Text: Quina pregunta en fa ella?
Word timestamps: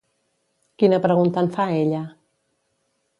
Quina 0.83 0.99
pregunta 1.03 1.43
en 1.47 1.51
fa 1.57 1.67
ella? 1.83 2.01